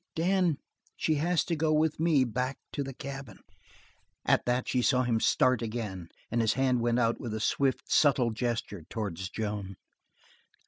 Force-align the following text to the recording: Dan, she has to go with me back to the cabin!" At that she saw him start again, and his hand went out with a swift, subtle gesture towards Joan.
Dan, 0.15 0.57
she 0.97 1.13
has 1.21 1.45
to 1.45 1.55
go 1.55 1.71
with 1.71 1.99
me 1.99 2.23
back 2.23 2.57
to 2.71 2.83
the 2.83 2.91
cabin!" 2.91 3.37
At 4.25 4.45
that 4.45 4.67
she 4.67 4.81
saw 4.81 5.03
him 5.03 5.19
start 5.19 5.61
again, 5.61 6.09
and 6.31 6.41
his 6.41 6.53
hand 6.53 6.81
went 6.81 6.97
out 6.97 7.19
with 7.21 7.35
a 7.35 7.39
swift, 7.39 7.91
subtle 7.91 8.31
gesture 8.31 8.81
towards 8.89 9.29
Joan. 9.29 9.75